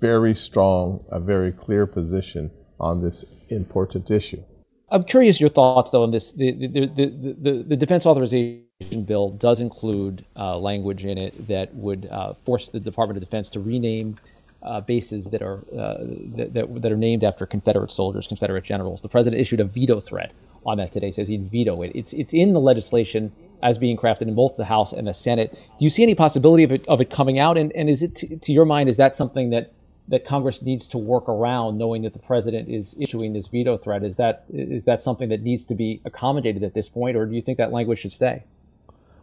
[0.00, 4.42] very strong, a very clear position on this important issue.
[4.90, 6.32] I'm curious your thoughts though on this.
[6.32, 11.74] The the, the, the, the defense authorization bill does include uh, language in it that
[11.74, 14.18] would uh, force the Department of Defense to rename
[14.62, 15.98] uh, bases that are uh,
[16.36, 19.02] that, that, that, are named after Confederate soldiers, Confederate generals.
[19.02, 20.32] The president issued a veto threat
[20.64, 21.10] on that today.
[21.10, 21.92] Says he'd veto it.
[21.94, 25.52] It's it's in the legislation as being crafted in both the House and the Senate.
[25.52, 27.56] Do you see any possibility of it of it coming out?
[27.56, 29.72] And and is it to, to your mind is that something that
[30.08, 34.04] that Congress needs to work around, knowing that the president is issuing this veto threat?
[34.04, 37.34] Is that is that something that needs to be accommodated at this point, or do
[37.34, 38.44] you think that language should stay?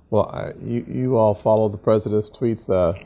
[0.10, 2.98] Well, I, you you all follow the president's tweets uh,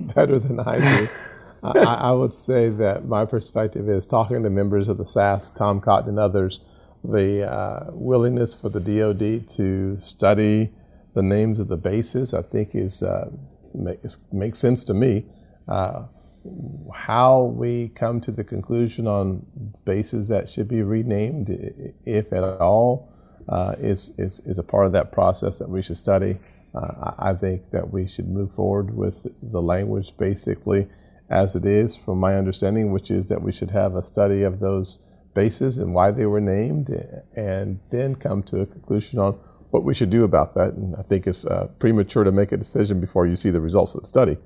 [0.14, 1.08] better than I do.
[1.64, 5.80] I, I, would say that my perspective is talking to members of the SAS, Tom
[5.80, 6.60] Cotton, and others,
[7.02, 10.70] the uh, willingness for the DoD to study
[11.14, 13.30] the names of the bases, I think, is uh,
[13.72, 15.26] makes, makes sense to me.
[15.66, 16.04] Uh,
[16.92, 19.46] how we come to the conclusion on
[19.86, 21.48] bases that should be renamed,
[22.04, 23.10] if at all,
[23.48, 26.34] uh, is, is, is a part of that process that we should study.
[26.74, 30.88] Uh, I think that we should move forward with the language basically
[31.30, 34.60] as it is, from my understanding, which is that we should have a study of
[34.60, 36.90] those bases and why they were named,
[37.34, 39.32] and then come to a conclusion on
[39.70, 40.74] what we should do about that.
[40.74, 43.94] And I think it's uh, premature to make a decision before you see the results
[43.94, 44.36] of the study.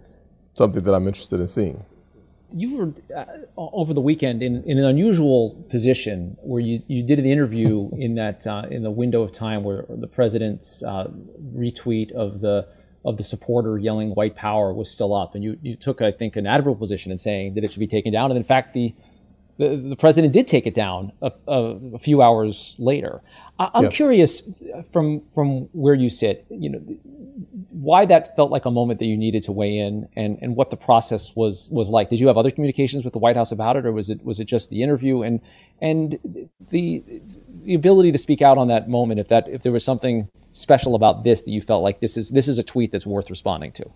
[0.54, 1.84] Something that I'm interested in seeing
[2.50, 3.24] you were uh,
[3.56, 8.14] over the weekend in, in an unusual position where you, you did the interview in
[8.14, 11.08] that uh, in the window of time where the president's uh,
[11.54, 12.66] retweet of the
[13.04, 16.36] of the supporter yelling white power was still up and you, you took I think
[16.36, 18.94] an admirable position in saying that it should be taken down and in fact the
[19.58, 23.20] the, the president did take it down a, a, a few hours later.
[23.58, 23.96] I, am yes.
[23.96, 24.42] curious
[24.74, 26.78] uh, from from where you sit, you know,
[27.70, 30.70] why that felt like a moment that you needed to weigh in, and, and what
[30.70, 32.08] the process was was like.
[32.08, 34.38] Did you have other communications with the White House about it, or was it was
[34.38, 35.40] it just the interview and
[35.82, 36.18] and
[36.70, 37.02] the
[37.64, 39.18] the ability to speak out on that moment?
[39.18, 40.28] If that if there was something
[40.58, 43.30] special about this that you felt like this is this is a tweet that's worth
[43.30, 43.90] responding to.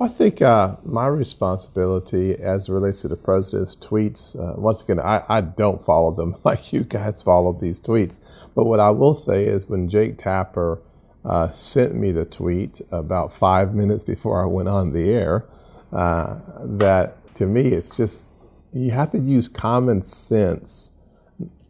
[0.00, 4.98] I think uh, my responsibility as it relates to the president's tweets, uh, once again,
[4.98, 8.20] I, I, don't follow them like you guys follow these tweets.
[8.56, 10.82] But what I will say is when Jake Tapper
[11.24, 15.46] uh, sent me the tweet about five minutes before I went on the air,
[15.92, 18.26] uh, that to me, it's just,
[18.72, 20.93] you have to use common sense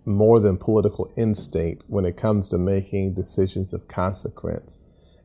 [0.05, 4.79] more than political instinct when it comes to making decisions of consequence.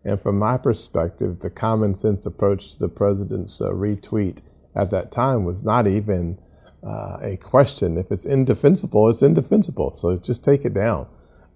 [0.05, 4.41] And from my perspective, the common sense approach to the president's uh, retweet
[4.75, 6.39] at that time was not even
[6.83, 7.97] uh, a question.
[7.97, 9.95] If it's indefensible, it's indefensible.
[9.95, 11.07] So just take it down.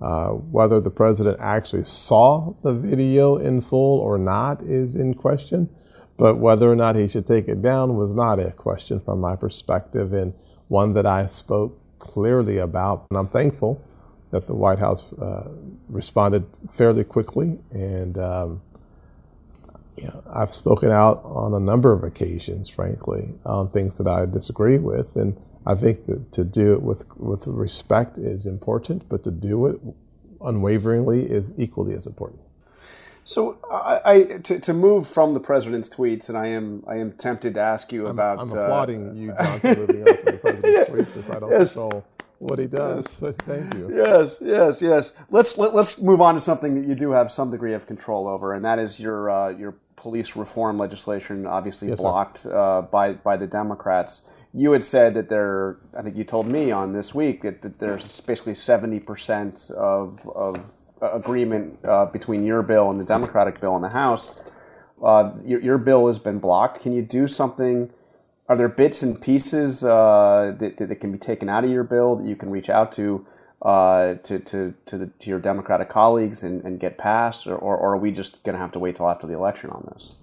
[0.02, 5.70] Uh, whether the president actually saw the video in full or not is in question.
[6.18, 9.36] But whether or not he should take it down was not a question from my
[9.36, 10.34] perspective, and
[10.68, 13.06] one that I spoke clearly about.
[13.10, 13.82] And I'm thankful
[14.32, 15.48] that the White House uh,
[15.88, 17.60] responded fairly quickly.
[17.72, 18.62] And um,
[19.98, 24.26] you know, I've spoken out on a number of occasions, frankly, on things that I
[24.26, 25.16] disagree with.
[25.16, 29.66] And I think that to do it with, with respect is important, but to do
[29.68, 29.80] it
[30.42, 32.42] unwaveringly is equally as important.
[33.26, 37.14] So, I, I to, to move from the president's tweets, and I am I am
[37.14, 38.40] tempted to ask you I'm, about.
[38.40, 41.52] I'm uh, applauding you, John, for moving on from the president's tweets since I don't
[41.52, 41.74] Yes.
[41.74, 42.06] control
[42.44, 43.20] what he does.
[43.20, 43.90] But thank you.
[43.94, 45.18] Yes, yes, yes.
[45.30, 48.28] Let's let, let's move on to something that you do have some degree of control
[48.28, 53.14] over, and that is your uh, your police reform legislation, obviously Yes, blocked uh, by
[53.14, 54.30] by the Democrats.
[54.54, 57.80] You had said that there, I think you told me on this week that, that
[57.80, 63.76] there's basically seventy percent of of agreement uh, between your bill and the Democratic bill
[63.76, 64.52] in the House.
[65.04, 66.82] Uh, your, your bill has been blocked.
[66.82, 67.92] Can you do something?
[68.48, 72.16] Are there bits and pieces uh, that, that can be taken out of your bill
[72.18, 73.26] that you can reach out to
[73.62, 77.78] uh, to to to, the, to your Democratic colleagues and, and get passed, or, or,
[77.78, 80.18] or are we just going to have to wait till after the election on this?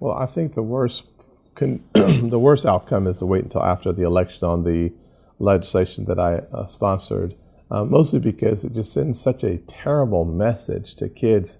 [0.00, 1.06] Well, I think the worst
[1.54, 4.94] con- the worst outcome is to wait until after the election on the
[5.38, 7.34] legislation that I uh, sponsored,
[7.70, 11.58] uh, mostly because it just sends such a terrible message to kids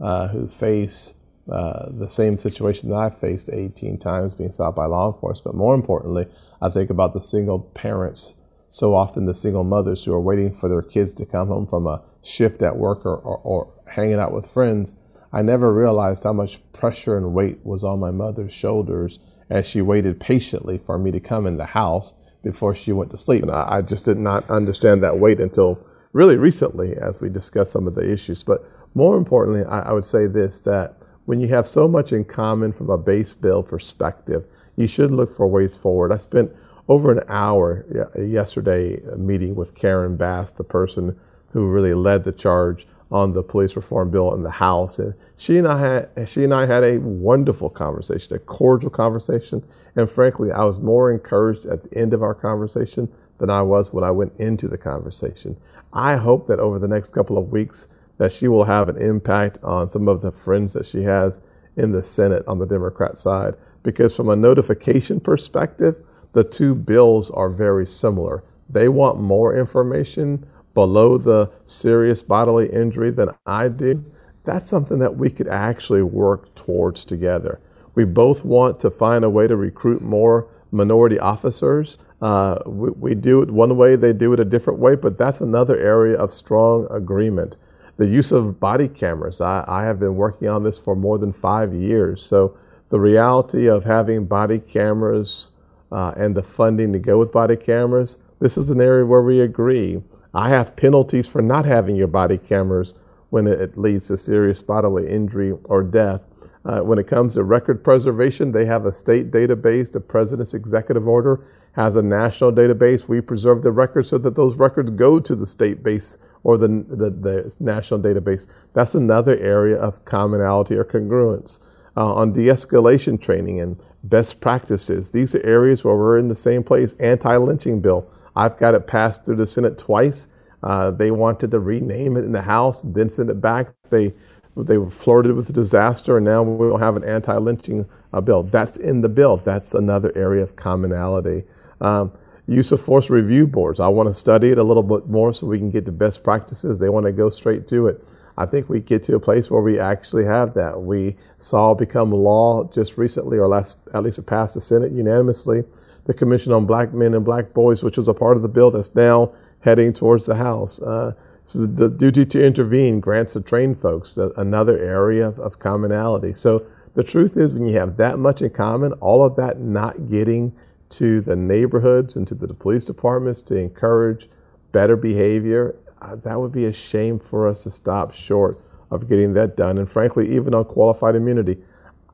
[0.00, 1.14] uh, who face
[1.50, 5.56] uh, the same situation that I faced 18 times being stopped by law enforcement.
[5.56, 6.26] But more importantly,
[6.62, 8.34] I think about the single parents,
[8.68, 11.86] so often the single mothers who are waiting for their kids to come home from
[11.86, 14.94] a shift at work or, or, or hanging out with friends.
[15.32, 19.82] I never realized how much pressure and weight was on my mother's shoulders as she
[19.82, 23.42] waited patiently for me to come in the house before she went to sleep.
[23.42, 27.72] And I, I just did not understand that weight until really recently as we discussed
[27.72, 28.42] some of the issues.
[28.42, 32.24] But more importantly, I, I would say this that when you have so much in
[32.24, 36.12] common from a base bill perspective, you should look for ways forward.
[36.12, 36.50] I spent
[36.88, 37.86] over an hour
[38.18, 41.18] yesterday meeting with Karen Bass, the person
[41.52, 45.58] who really led the charge on the police reform bill in the House, and she
[45.58, 49.64] and I had she and I had a wonderful conversation, a cordial conversation,
[49.96, 53.92] and frankly, I was more encouraged at the end of our conversation than I was
[53.92, 55.56] when I went into the conversation.
[55.92, 59.58] I hope that over the next couple of weeks that she will have an impact
[59.62, 61.40] on some of the friends that she has
[61.76, 66.00] in the Senate on the Democrat side, because from a notification perspective,
[66.32, 68.44] the two bills are very similar.
[68.68, 74.04] They want more information below the serious bodily injury than I do.
[74.44, 77.60] That's something that we could actually work towards together.
[78.00, 81.98] We both want to find a way to recruit more minority officers.
[82.22, 85.42] Uh, we, we do it one way, they do it a different way, but that's
[85.42, 87.58] another area of strong agreement.
[87.98, 89.42] The use of body cameras.
[89.42, 92.24] I, I have been working on this for more than five years.
[92.24, 92.56] So
[92.88, 95.50] the reality of having body cameras
[95.92, 99.42] uh, and the funding to go with body cameras, this is an area where we
[99.42, 100.02] agree.
[100.32, 102.94] I have penalties for not having your body cameras
[103.28, 106.26] when it, it leads to serious bodily injury or death.
[106.64, 109.92] Uh, when it comes to record preservation, they have a state database.
[109.92, 113.08] The president's executive order has a national database.
[113.08, 116.68] We preserve the records so that those records go to the state base or the,
[116.68, 118.46] the, the national database.
[118.74, 121.60] That's another area of commonality or congruence.
[121.96, 126.34] Uh, on de escalation training and best practices, these are areas where we're in the
[126.34, 126.92] same place.
[126.94, 128.08] Anti lynching bill.
[128.36, 130.28] I've got it passed through the Senate twice.
[130.62, 133.68] Uh, they wanted to rename it in the House, then send it back.
[133.88, 134.14] They
[134.56, 138.42] they were flirted with disaster, and now we don't have an anti-lynching uh, bill.
[138.42, 139.36] That's in the bill.
[139.36, 141.44] That's another area of commonality.
[141.80, 142.12] Um,
[142.46, 143.78] use of force review boards.
[143.78, 146.24] I want to study it a little bit more so we can get the best
[146.24, 146.78] practices.
[146.78, 148.04] They want to go straight to it.
[148.36, 150.80] I think we get to a place where we actually have that.
[150.82, 155.64] We saw become law just recently, or last, at least it passed the Senate unanimously,
[156.06, 158.70] the Commission on Black Men and Black Boys, which was a part of the bill
[158.70, 160.80] that's now heading towards the House.
[160.80, 161.12] Uh,
[161.44, 166.32] so the duty to intervene, grants the trained folks, another area of, commonality.
[166.32, 170.08] So the truth is, when you have that much in common, all of that not
[170.08, 170.52] getting
[170.90, 174.28] to the neighborhoods and to the police departments to encourage
[174.72, 178.56] better behavior, uh, that would be a shame for us to stop short
[178.90, 179.78] of getting that done.
[179.78, 181.58] And frankly, even on qualified immunity,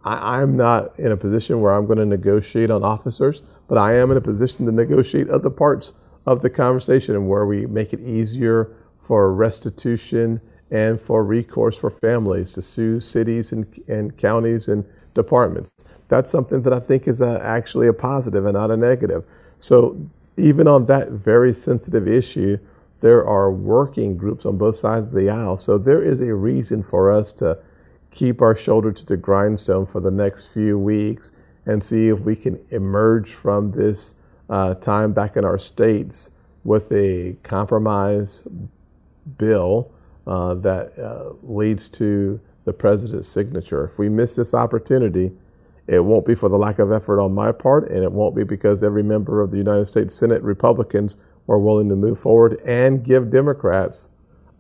[0.05, 3.97] I, I'm not in a position where I'm going to negotiate on officers, but I
[3.97, 5.95] am in a position to negotiate other parts
[6.27, 8.75] of the conversation and where we make it easier
[9.07, 10.41] for restitution
[10.71, 15.73] and for recourse for families to sue cities and, and counties and departments.
[16.09, 19.25] That's something that I think is a, actually a positive and not a negative.
[19.61, 19.97] So
[20.37, 22.59] even on that very sensitive issue,
[23.01, 25.57] there are working groups on both sides of the aisle.
[25.57, 27.59] So there is a reason for us to
[28.11, 31.33] keep our shoulder to the grindstone for the next few weeks
[31.65, 34.17] and see if we can emerge from this
[34.51, 36.33] uh, time back in our states
[36.65, 38.47] with a compromise
[39.39, 39.93] bill
[40.27, 43.85] uh, that uh, leads to the president's signature.
[43.85, 45.33] If we miss this opportunity,
[45.87, 48.43] It won't be for the lack of effort on my part, and it won't be
[48.43, 51.17] because every member of the United States Senate Republicans
[51.47, 54.11] were willing to move forward and give Democrats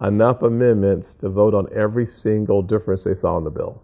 [0.00, 3.82] enough amendments to vote on every single difference they saw in the bill.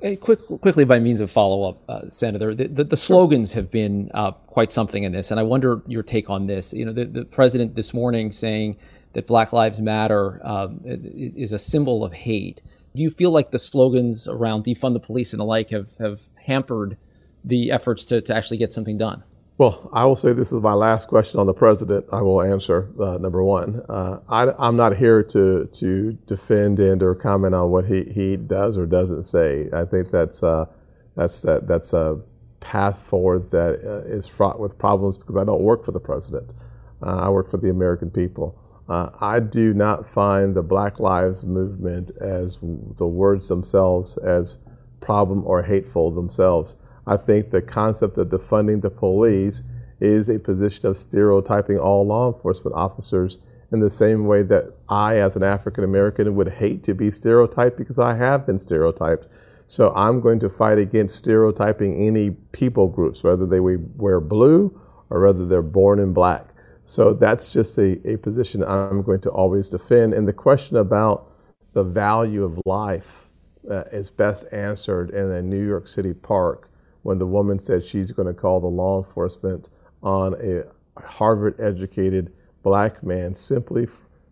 [0.00, 3.70] Hey, quick, quickly, by means of follow up, uh, Senator, the, the, the, slogans have
[3.70, 6.74] been uh, quite something in this, and I wonder your take on this.
[6.74, 8.76] You know, the, the president this morning saying
[9.14, 12.60] that Black Lives Matter um, is a symbol of hate.
[12.94, 16.22] Do you feel like the slogans around defund the police and the like have, have
[16.46, 16.96] hampered
[17.44, 19.22] the efforts to, to actually get something done?
[19.56, 22.06] Well, I will say this is my last question on the president.
[22.12, 23.82] I will answer uh, number one.
[23.88, 28.36] Uh, I, am not here to to defend and or comment on what he, he
[28.36, 29.68] does or doesn't say.
[29.72, 30.66] I think that's uh,
[31.14, 32.20] that's that that's a
[32.58, 36.52] path forward that uh, is fraught with problems because I don't work for the president.
[37.00, 38.58] Uh, I work for the American people.
[38.88, 44.58] Uh, I do not find the Black Lives Movement as the words themselves as
[45.00, 46.76] problem or hateful themselves.
[47.06, 49.62] I think the concept of defunding the police
[50.00, 53.38] is a position of stereotyping all law enforcement officers
[53.72, 57.76] in the same way that I, as an African American, would hate to be stereotyped
[57.76, 59.26] because I have been stereotyped.
[59.66, 64.78] So I'm going to fight against stereotyping any people groups, whether they wear blue
[65.08, 66.53] or whether they're born in black.
[66.84, 70.14] So that's just a, a position I'm going to always defend.
[70.14, 71.30] And the question about
[71.72, 73.28] the value of life
[73.70, 76.70] uh, is best answered in a New York City park
[77.02, 79.70] when the woman said she's going to call the law enforcement
[80.02, 80.64] on a
[81.00, 82.32] Harvard educated
[82.62, 83.88] black man simply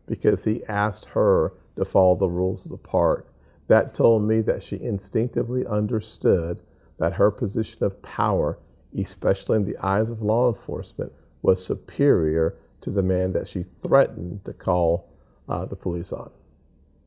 [0.07, 3.32] because he asked her to follow the rules of the park.
[3.68, 6.61] That told me that she instinctively understood
[6.98, 8.59] that her position of power,
[8.96, 11.12] especially in the eyes of law enforcement,
[11.43, 15.09] was superior to the man that she threatened to call
[15.49, 16.30] uh, the police on.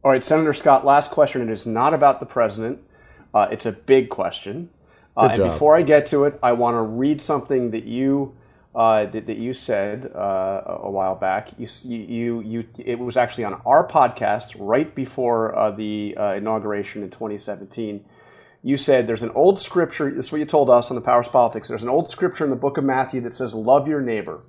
[0.03, 1.41] All right, Senator Scott, last question.
[1.41, 2.79] It is not about the president,
[3.33, 4.69] uh, it's a big question.
[5.17, 8.35] Uh, and before I get to it, I want to read something that you
[8.73, 11.51] uh, that, that, you said uh, a while back.
[11.57, 17.01] You, you, you, it was actually on our podcast right before uh, the uh, inauguration
[17.01, 18.03] in 2017.
[18.65, 20.09] You said there's an old scripture.
[20.09, 21.67] This is what you told us on the Powerhouse Politics.
[21.67, 24.39] There's an old scripture in the book of Matthew that says, "Love your neighbor."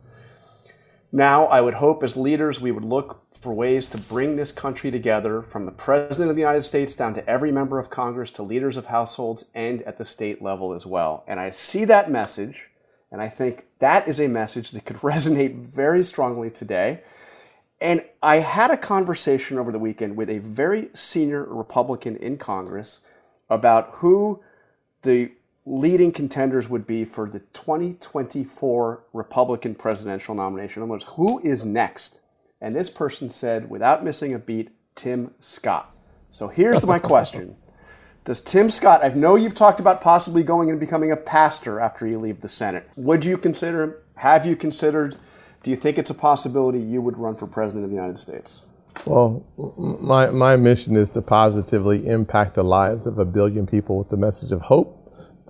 [1.12, 4.90] Now, I would hope as leaders we would look for ways to bring this country
[4.90, 8.42] together from the President of the United States down to every member of Congress to
[8.42, 11.22] leaders of households and at the state level as well.
[11.26, 12.70] And I see that message,
[13.12, 17.02] and I think that is a message that could resonate very strongly today.
[17.82, 23.06] And I had a conversation over the weekend with a very senior Republican in Congress
[23.48, 24.42] about who
[25.02, 25.32] the
[25.64, 30.80] leading contenders would be for the 2024 Republican presidential nomination.
[30.80, 32.20] In other words, who is next?
[32.60, 35.94] And this person said, without missing a beat, Tim Scott.
[36.30, 37.56] So here's my question.
[38.24, 42.06] Does Tim Scott, I know you've talked about possibly going and becoming a pastor after
[42.06, 42.88] you leave the Senate.
[42.96, 43.94] Would you consider him?
[44.16, 45.16] Have you considered?
[45.62, 48.66] Do you think it's a possibility you would run for president of the United States?
[49.04, 49.44] Well,
[50.00, 54.16] my, my mission is to positively impact the lives of a billion people with the
[54.16, 55.06] message of hope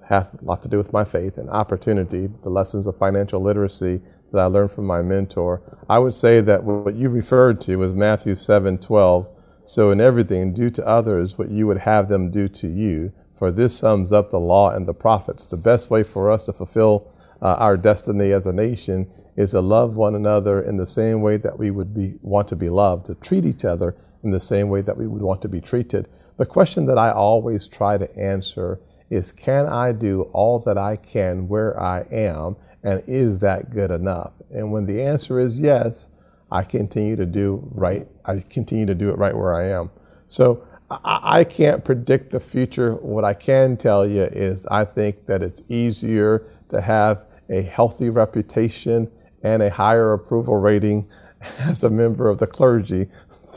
[0.08, 4.00] have a lot to do with my faith and opportunity, the lessons of financial literacy
[4.32, 5.62] that I learned from my mentor.
[5.88, 9.28] I would say that what you referred to was Matthew 7 12.
[9.64, 13.50] So, in everything, do to others what you would have them do to you, for
[13.50, 15.46] this sums up the law and the prophets.
[15.46, 19.60] The best way for us to fulfill uh, our destiny as a nation is to
[19.60, 23.06] love one another in the same way that we would be, want to be loved,
[23.06, 26.08] to treat each other in the same way that we would want to be treated.
[26.38, 28.80] The question that I always try to answer
[29.10, 32.56] is can I do all that I can where I am?
[32.82, 34.32] And is that good enough?
[34.50, 36.10] And when the answer is yes,
[36.50, 38.06] I continue to do right.
[38.24, 39.90] I continue to do it right where I am.
[40.28, 42.94] So I, I can't predict the future.
[42.94, 48.10] What I can tell you is I think that it's easier to have a healthy
[48.10, 49.10] reputation
[49.42, 51.08] and a higher approval rating
[51.60, 53.06] as a member of the clergy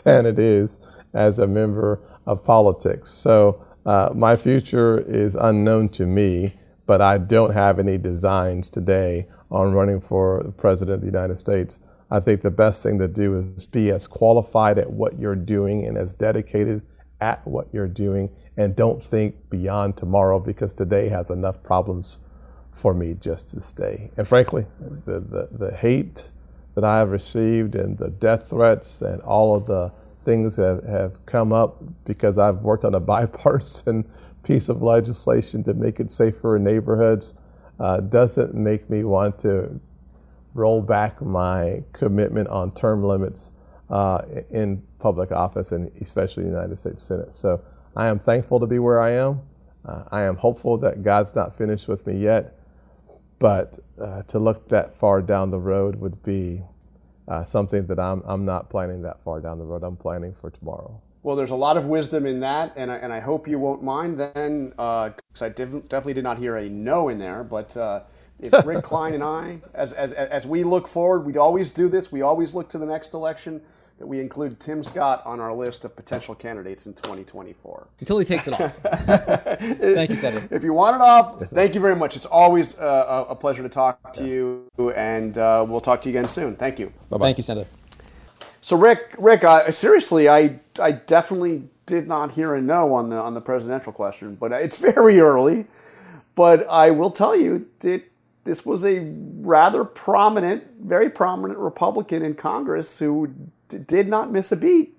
[0.03, 0.79] than it is
[1.13, 3.09] as a member of politics.
[3.09, 6.53] So uh, my future is unknown to me,
[6.85, 11.79] but I don't have any designs today on running for President of the United States.
[12.11, 15.85] I think the best thing to do is be as qualified at what you're doing
[15.85, 16.81] and as dedicated
[17.21, 22.19] at what you're doing, and don't think beyond tomorrow because today has enough problems
[22.79, 24.11] for me just to stay.
[24.17, 24.65] And frankly,
[25.05, 26.31] the, the, the hate
[26.75, 29.91] that I have received and the death threats and all of the
[30.25, 34.09] things that have come up because I've worked on a bipartisan
[34.43, 37.35] piece of legislation to make it safer in neighborhoods
[37.79, 39.79] uh, doesn't make me want to
[40.53, 43.51] roll back my commitment on term limits
[43.89, 44.21] uh,
[44.51, 47.33] in public office and especially the United States Senate.
[47.33, 47.61] So
[47.95, 49.41] I am thankful to be where I am.
[49.85, 52.58] Uh, I am hopeful that God's not finished with me yet,
[53.39, 56.61] but uh, to look that far down the road would be
[57.27, 59.83] uh, something that I'm, I'm not planning that far down the road.
[59.83, 61.01] I'm planning for tomorrow.
[61.21, 63.83] Well, there's a lot of wisdom in that, and I, and I hope you won't
[63.83, 67.43] mind then, because uh, I div- definitely did not hear a no in there.
[67.43, 68.01] But uh,
[68.39, 72.11] if Rick Klein and I, as, as, as we look forward, we always do this,
[72.11, 73.61] we always look to the next election
[73.99, 77.87] that we include Tim Scott on our list of potential candidates in 2024.
[77.99, 78.75] Until he takes it off.
[79.57, 80.55] thank you, Senator.
[80.55, 82.15] If you want it off, thank you very much.
[82.15, 86.17] It's always uh, a pleasure to talk to you, and uh, we'll talk to you
[86.17, 86.55] again soon.
[86.55, 86.93] Thank you.
[87.09, 87.25] Bye-bye.
[87.25, 87.69] Thank you, Senator.
[88.61, 93.17] So, Rick, Rick, uh, seriously, I, I definitely did not hear a no on the
[93.17, 95.65] on the presidential question, but it's very early.
[96.35, 98.03] But I will tell you that
[98.45, 98.99] this was a
[99.41, 103.33] rather prominent, very prominent Republican in Congress who
[103.87, 104.95] did not miss a beat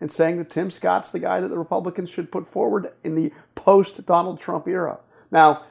[0.00, 3.32] in saying that Tim Scott's the guy that the Republicans should put forward in the
[3.54, 4.98] post Donald Trump era.
[5.30, 5.62] Now,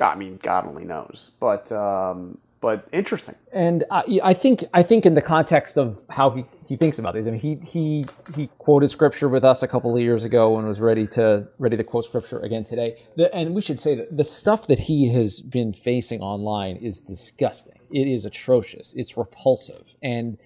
[0.00, 3.34] I mean, God only knows, but um, but interesting.
[3.52, 7.14] And I, I, think I think in the context of how he, he thinks about
[7.14, 10.56] these, I mean, he he he quoted scripture with us a couple of years ago
[10.56, 12.96] and was ready to ready to quote scripture again today.
[13.16, 17.00] The, and we should say that the stuff that he has been facing online is
[17.00, 17.78] disgusting.
[17.92, 18.94] It is atrocious.
[18.94, 20.38] It's repulsive and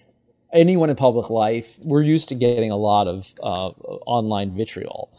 [0.53, 3.69] anyone in public life, we're used to getting a lot of uh,
[4.07, 5.11] online vitriol.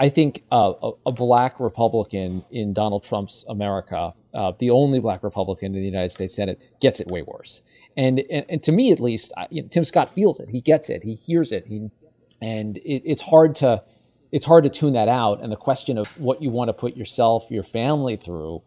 [0.00, 5.24] I think uh, a, a, black Republican in Donald Trump's America, uh, the only black
[5.24, 7.62] Republican in the United States Senate, gets it way worse.
[7.96, 10.48] And, and, and to me, at least, I, you know, Tim Scott feels it.
[10.48, 11.02] He gets it.
[11.02, 11.66] He hears it.
[11.66, 11.90] He,
[12.40, 13.82] and it, it's hard to
[14.30, 15.42] it's hard to tune that out.
[15.42, 18.62] And the question of what you want to put yourself, your family through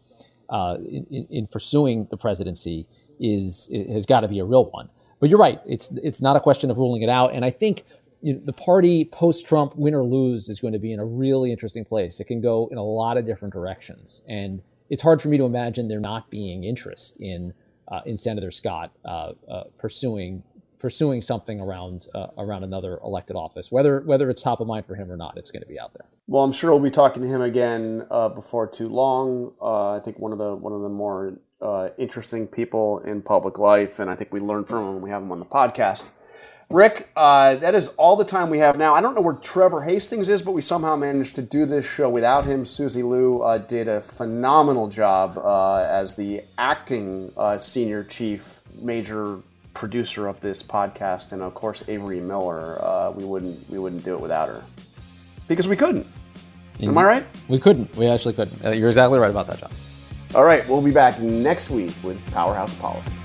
[0.48, 2.86] uh, in, in, pursuing the presidency
[3.20, 4.90] is has got to be a real one.
[5.22, 5.60] But you're right.
[5.64, 7.32] It's it's not a question of ruling it out.
[7.32, 7.84] And I think
[8.22, 11.04] you know, the party post Trump, win or lose, is going to be in a
[11.04, 12.18] really interesting place.
[12.18, 14.60] It can go in a lot of different directions, and
[14.90, 17.54] it's hard for me to imagine there not being interest in
[17.86, 20.42] uh, in Senator Scott uh, uh, pursuing
[20.80, 24.96] pursuing something around uh, around another elected office, whether whether it's top of mind for
[24.96, 25.36] him or not.
[25.36, 26.08] It's going to be out there.
[26.26, 29.52] Well, I'm sure we'll be talking to him again uh, before too long.
[29.62, 33.58] Uh, I think one of the one of the more uh, interesting people in public
[33.58, 36.10] life, and I think we learn from them when we have them on the podcast.
[36.72, 38.94] Rick, uh, that is all the time we have now.
[38.94, 42.08] I don't know where Trevor Hastings is, but we somehow managed to do this show
[42.08, 42.64] without him.
[42.64, 49.40] Susie Liu uh, did a phenomenal job uh, as the acting uh, senior chief, major
[49.74, 52.82] producer of this podcast, and of course Avery Miller.
[52.82, 54.62] Uh, we wouldn't we wouldn't do it without her
[55.48, 56.06] because we couldn't.
[56.80, 57.26] Am I right?
[57.48, 57.94] We couldn't.
[57.96, 58.76] We actually couldn't.
[58.76, 59.70] You're exactly right about that, John.
[60.34, 63.21] All right, we'll be back next week with Powerhouse Politics.